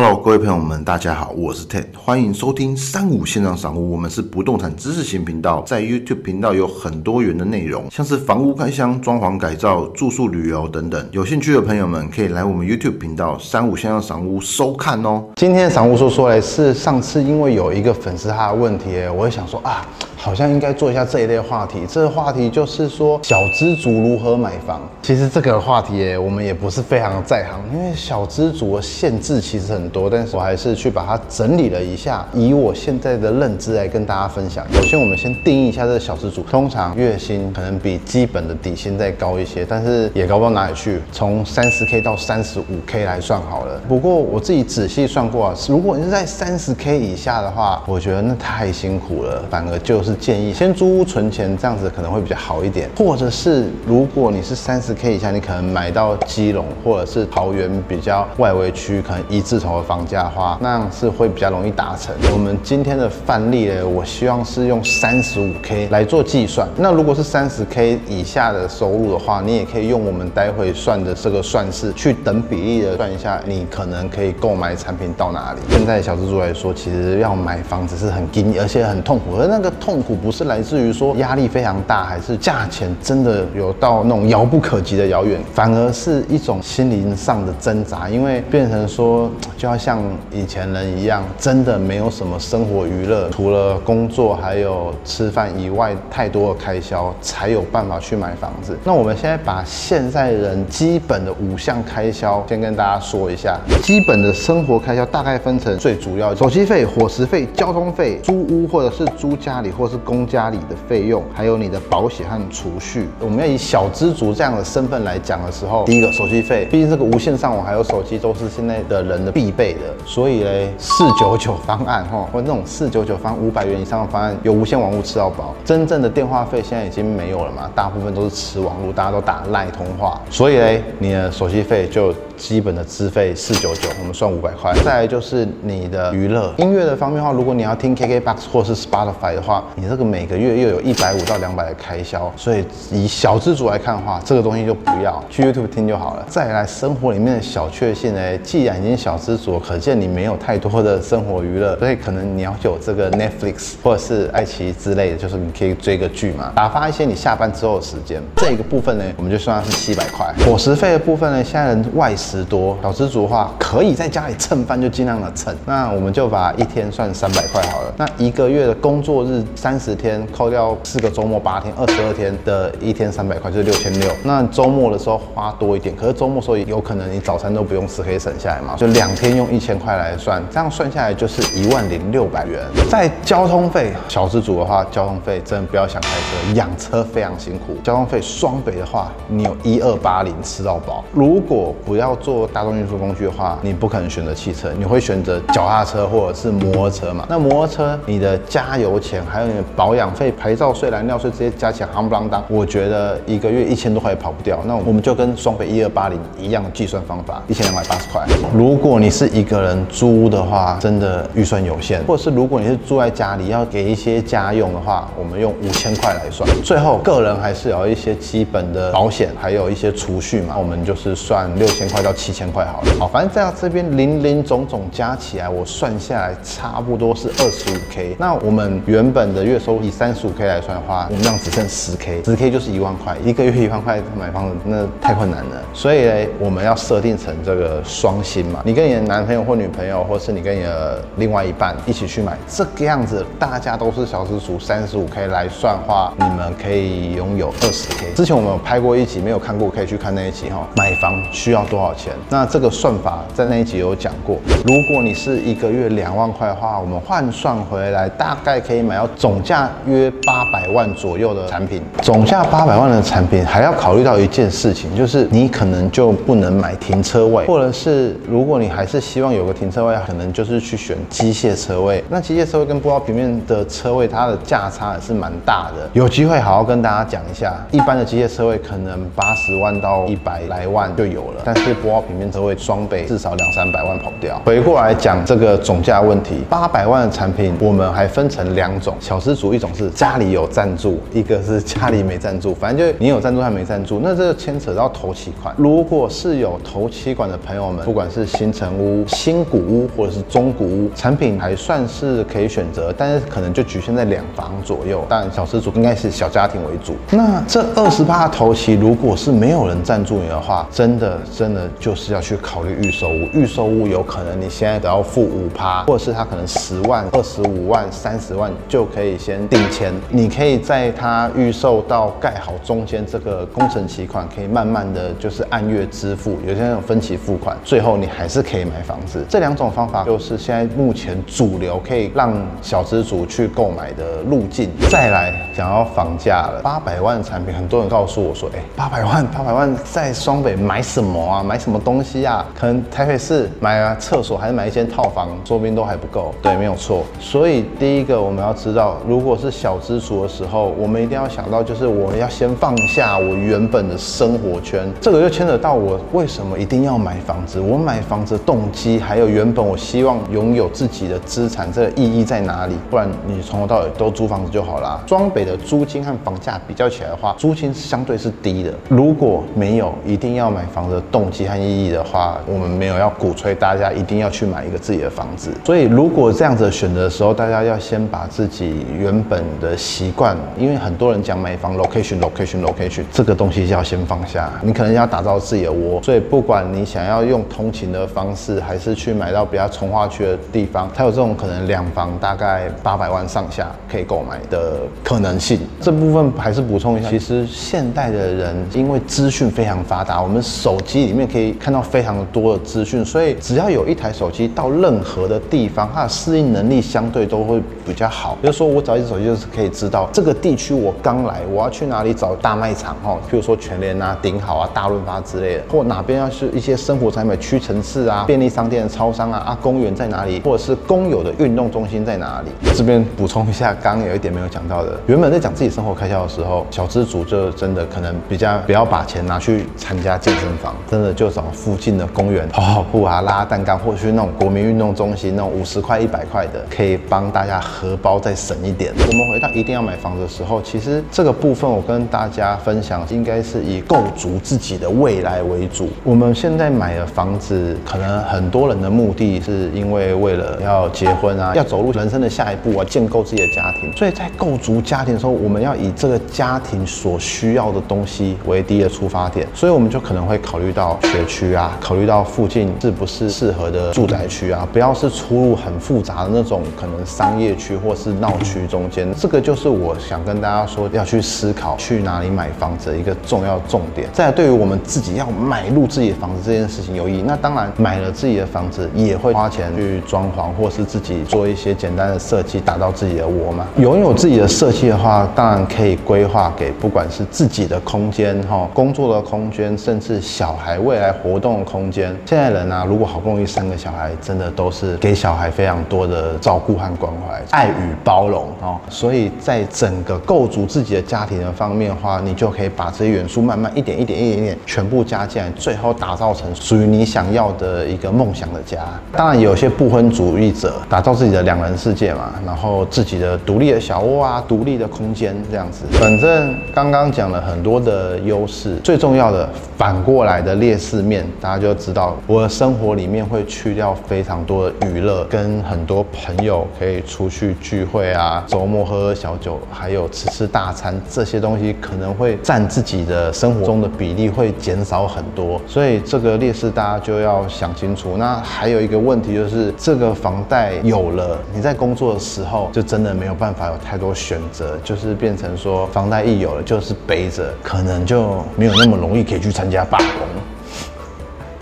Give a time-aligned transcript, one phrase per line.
[0.00, 3.90] Hello，各位朋友们，大家好，我是 Ted，欢迎收听三五线上赏屋。
[3.90, 11.04] 我们是不动产知识型频道，在 YouTube 频道有很多元的内容，像是房屋开箱、装潢改造、住宿旅游等等。
[11.10, 15.24] 有兴趣的朋友们可以来我们 YouTube 频道三五线上赏屋收看哦。
[15.34, 19.84] 今天的赏屋说说嘞，是上次因为有一个粉丝他的问题，我也想说啊。
[20.20, 21.86] 好像应该做一下这一类话题。
[21.88, 24.80] 这个话题就是说小资族如何买房。
[25.00, 30.10] 其实这个话题我们也不是非常在行，因为小资族的限制其实很多。
[30.10, 34.66] 但是我还是去把它整理了一下，以我现在的认知来跟大家分享。
[34.72, 41.00] 首先，我们先定义一下这个小资族，通常月薪可能比基本的底薪再高一些，但是也高不到哪里去。
[41.12, 43.80] 从三十 K 到三十五 K 来算好了。
[43.88, 50.07] 不过我自己仔细算过啊，如果你是在三十 K 以下的话，我觉得那太辛苦了，反而就是。
[50.08, 52.88] 是建议先租屋存钱，这样子可能会比较好一点。
[52.96, 62.14] 或者是如果你是三十 K 以下，你可能买到基隆或者是桃园比较外围区，可能一字头的房价的话，那样是会比较容易达成。
[62.32, 66.66] 我们今天的范例呢，我希望是用三十五 K 来做计算。
[66.78, 75.60] 那如果是三十 K 以下的收入的话，你也可以用我们待会算的这个算式去等比例的算一下，你可能可以购买产品到哪里。
[75.68, 79.97] 现在小资助来说，其实要买房子是很惊，而且很痛苦，而那个痛。
[79.98, 98.78] 痛苦不是来自于说压力非常大，还是价钱真的有到那种遥不可及的遥远，反而是一种心灵上的挣扎，因为变成说就要像以前人一样，真的没有什么生活娱乐，除了工作还有吃饭以外，太多的开销才有办法去买房子。
[98.84, 109.87] 那我们现在把现在人基本的五项开销先跟大家说一下，基本的生活开销大概分成最主要手机费、伙食费、交通费、租屋或者是租家里或。
[109.88, 113.08] 是公家里的费用，还有你的保险和储蓄。
[113.20, 125.54] 我们要以小资族这样的身份来讲的时候，第一个手机费，毕竟这个无线上网还有手机都是现在的人的必备的，所以嘞，四九九方案哈，或那种四九九方五百元以上的方案，有无线网络吃到饱。
[125.64, 132.14] 真正的电话费现在已经没有了嘛，大部分都是吃网络，大家都打赖通话，所以嘞，你的手机费就。
[132.38, 134.72] 基本的资费四九九，我们算五百块。
[134.84, 142.32] 再来就是你的娱乐音乐的方面的话，如果你要听 KKBOX 或是 Spotify 的话，你这个每个月又有一百五到两百的开销。
[142.36, 146.26] 所以以小资主来看的话，这个东西就不要去 YouTube 听就好了。
[146.28, 158.20] 再来生活里面的小确幸呢，既然已经小资主，可见你没有太多的生活娱乐，所以可能你要有这个 Netflix 或者是爱奇艺之类的，就是你可以追个剧嘛，打发一些你下班之后的时间。
[158.36, 160.26] 这个部分呢，我们就算是七百块。
[160.44, 162.38] 伙食费的部分呢，现在人外食。
[162.48, 165.54] 多小资族的话，可以在家里蹭饭就尽量的蹭。
[165.66, 167.92] 那我们就把一天算三百块好了。
[167.98, 174.10] 那一个月的工作日三十天，扣掉四个周末八天，二十二天的一天三百块就是六千六。
[174.24, 178.76] 那周末的时候花多一点，可是周末时候有可能你早餐都不用吃，可以省下来嘛。
[178.78, 182.62] 就两天用一千块来算，这样算下来就是一万零六百元。
[182.90, 187.76] 在交通费，小资族的话，交通费真的不要想开车，养车非常辛苦。
[187.84, 191.04] 交通费双北的话，你有一二八零吃到饱。
[191.12, 192.16] 如果不要。
[192.16, 197.26] 做大众运输工具的话，你不可能选择汽车，你会选择脚踏车或者是摩托车嘛？
[197.28, 204.58] 那摩托车你的加油钱，还有保养费、牌照税、燃料税这些加起来，夯不啷当，我觉得一个月一千多块也跑不掉。
[204.66, 208.26] 那我们就跟双北一二八零一样计算方法，一千两百八十块。
[208.52, 216.46] 如果你是一个人租的话，真的预算有限；或者是如果你是住在家里要给一些家用的话，我们用五千块来算。
[216.62, 222.12] 最后个人还是有一些基本的保险，还有一些储蓄嘛，我们就是算六千块到。
[222.18, 228.16] 七千块好了，好，反正在这边零零总总加起来，我算下来差不多是二十五 K。
[228.18, 235.62] 那我们原本的月收入以三十五 K 来算的话，我们这样只剩十 K，十 K 就是一万块，一个月一万块买房子那太困难了。
[235.72, 248.12] 所以呢，我们要设定成这个双薪嘛，你跟你的男朋友或女朋友，或是你跟你的另外一半一起去买，这个样子大家都是小资族，三十五 K 来算的话，你们可以拥有二十 K。
[248.14, 250.66] 之前我们有拍过一集，没有看过可以去看那一集哈。
[250.76, 252.12] 买房需要多少钱？
[252.28, 254.38] 那这个算法在那一集有讲过。
[254.66, 261.80] 如果你是一个月两万块的话，我们换算回来大概可以买到总总价约八百万左右的产品。
[262.02, 272.02] 总价八百万的产品还要考虑到一件事情，就是你可能就不能买停车位，或者是如果你还是希望有个停车位，可能就是去选机械车位。
[272.08, 275.88] 那机械车位跟波平面的车位，它的价差也是蛮大的。
[275.92, 284.42] 有机会好好跟大家讲一下，一般的机械车位可能八十万到一百来万就有了，但是多少平面车位双倍至少两三百万跑不掉。
[284.44, 295.52] 回过来讲这个总价问题，八百万的产品我们还分成两种，小小资主一种是家里有赞助，一个是家里没赞助，反正就你有赞助还没赞助，那这牵扯到头期款。
[295.58, 305.04] 如果是有头期款的朋友们，不管是新城屋、新古屋或者是中古屋，产品还算是可以选择，但是可能就局限在两房左右。
[305.08, 306.94] 但小资主应该是小家庭为主。
[307.10, 313.28] 那这二十八头期，如果是没有人赞助你的话，真的真的就是要去考虑预售屋。
[313.34, 319.90] 预售屋有可能你现在只要付五趴，或者是他可能十万、二十五万、三十万就可以可以先定签。
[320.10, 329.24] 你可以在它预售到盖好中间这个工程期款，可以慢慢的就是按月支付，有些那种分期付款，最后你还是可以买房子。
[329.26, 334.68] 这两种方法就是现在目前主流可以让小资主去购买的路径。
[334.90, 341.42] 再来讲到房价了，八百万的产品，很多人告诉我说，哎，八百万，八百万在双北买什么啊？
[341.42, 342.46] 买什么东西啊？
[342.56, 346.32] 可能台北市买啊厕所，还是买一间套房，说不定都还不够。
[346.40, 347.02] 对，没有错。
[347.18, 354.88] 所以第一个我们要知道，如果是小资族的时候，我们一定要想到，就是我要先放下我原本的生活圈。
[355.00, 362.76] 这个就牵扯到我为什么一定要买房子，我买房子的动机，还有原本我希望拥有自己的资产，这个意义在哪里？
[362.88, 365.00] 不然你从头到尾都租房子就好啦。
[365.04, 368.72] 双北的租金和房价比较起来的话，租金相对是低的。
[368.88, 375.50] 如果没有一定要买房的动机和意义的话，我们没有要鼓吹大家一定要去买一个自己的房子。
[375.64, 384.50] 所以如果这样子选择的时候，大家要先把自己原本的习惯，因为很多人讲买房 location location location 这个东西要先放下。
[384.62, 395.58] 你可能要打造自己的窝，所以不管你想要用通勤的方式，还是去买到比较从化区的地方，它有这种可能两房大概八百万上下可以购买的可能性。
[395.80, 408.36] 这部分还是补充一下，其实现代的人因为资讯非常发达，我们手机里面可以看到非常多的资讯，所以只要有一台手机到任何的地方，它的适应能力相对都会比较好。
[408.40, 422.50] 比如说我找一只手机就是可以知道这个地区我刚来，我要去哪里找大卖场哈，譬如说全联啊、顶好啊、大润发之类的，或哪边要是一些生活产品屈臣氏啊、便利商店、超商啊、啊公园在哪里，或者是公有的运动中心在哪里。
[422.74, 438.92] 这边补充一下，刚刚有一点没有讲到的，原本在讲自己生活开销的时候，小资族就真的可能比较不要把钱拿去参加健身房， 真的就找附近的公园跑跑步啊、拉蛋糕，或者去那种国民运动中心那种五十块、一百块的，可以帮大家荷包再省一点。
[438.96, 445.88] 我们回到一定要买房子的时候，其实这个部分我跟大家分享，应该是以构筑自己的未来为主。
[446.04, 453.92] 我们现在买的房子，可能很多人的目的是因为为了要结婚啊，要走入人生的下一步啊，建构自己的家庭。
[453.96, 459.46] 所以在构筑家庭的时候，我们要以这个家庭所需要的东西为第一的出发点。
[459.54, 469.12] 所以我们就可能会考虑到学区啊，考虑到附近是不是适合的住宅区啊，不要是出入很复杂的那种可能商业区或是闹区中间。
[469.14, 474.08] 这个就是我想跟大家说，要去思考去哪里买房子的一个重要重点。
[474.12, 483.66] 再，对于我们自己要买入自己的房子这件事情有意义，那当然买了自己的房子也会花钱去装潢，或是自己做一些简单的设计，打造自己的窝嘛。
[483.78, 492.14] 拥有自己的设计话，当然可以规划给不管是自己的空间哈，工作的空间，甚至小孩未来活动的空间。
[492.26, 498.76] 现在人啊，如果好不容易生个小孩，真的都是给小孩非常多的照顾和关怀、爱与包容哦。
[498.88, 508.78] 所以在整个构筑自己的家庭的方面的话，你就可以把这些元素慢慢一点一点、一点一点全部加进来，最后打造成属于你想要的一个梦想的家。
[509.12, 515.84] 当然，有些不婚主义者打造自己的两人世界嘛，然后自己的独立的小窝啊、独立的空间这样子。
[515.92, 538.16] 反正刚刚讲了很多的优势，最重要的反过来的劣势面，大家就知道我的生活里面会去掉非常多的娱乐，跟很多朋友可以出去聚会啊，周末喝喝小酒，还有吃吃大餐，这些东西可能会占自己的生活中的比例会减少很多，所以这个劣势大家就要想清楚。
[538.16, 550.06] 那还有一个问题就是，这个房贷有了，你在工作的时候就真的没有办法有太多选择，就是变成说房贷一有了就是背着，可能就没有那么容易可以去参加罢工。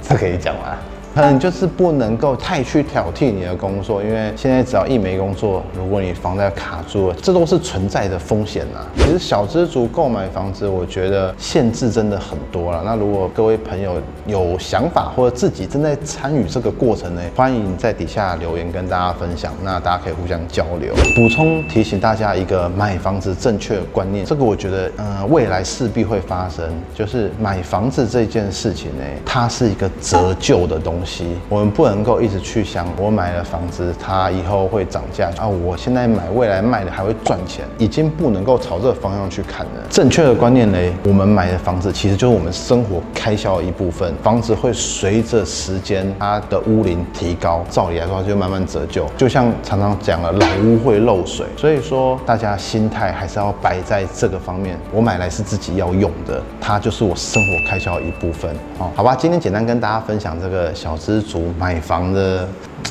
[0.08, 0.78] 这可以讲吗？
[1.16, 8.80] 可能就是不能够太去挑剔你的工作，因为现在只要一没工作，如果你房贷卡住了，这都是存在的风险呐。
[8.98, 12.82] 其实小资族购买房子，我觉得限制真的很多了。
[12.84, 13.94] 那如果各位朋友
[14.26, 20.92] 有想法或者自己正在参与这个过程呢，欢迎在底下留言跟大家分享，那大家可以互相交流。
[21.14, 26.62] 补充提醒大家一个买房子正确的观念，这个我觉得，嗯，未来势必会发生，
[26.94, 31.05] 就是买房子这件事情呢，它是一个折旧的东西，
[31.48, 39.72] 我们不能够一直去想，我买了房子，它以后会涨价啊，我现在买，未来卖的还会赚钱，已经不能够朝这个方向去看了。
[39.88, 58.90] 正确的观念呢，我们买的房子其实就是我们生活开销的一部分，房子会随着时间它的屋龄提高，照理来说它就慢慢折旧，就像常常讲了，老屋会漏水，所以说大家心态还是要摆在这个方面，我买来是自己要用的，它就是我生活开销的一部分哦。
[58.94, 62.48] 好吧，今天简单跟大家分享这个小小资族买房的。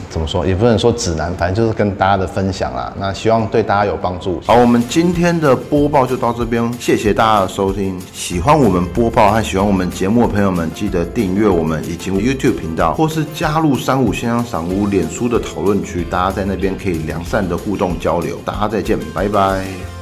[0.09, 2.93] 怎么说也不能说指南，反正就是跟大家的分享啦。
[2.97, 4.41] 那希望对大家有帮助。
[4.45, 7.99] 好，我们今天的播报就到这边，谢谢大家的收听。
[8.13, 18.37] 喜欢我们播报和喜欢我们节目的朋友们，记得订阅我们以及 YouTube 频道，或是加入三五先生赏屋脸书的讨论区，大家在那边可以良善的互动交流。
[18.45, 19.94] 大家再见，拜拜。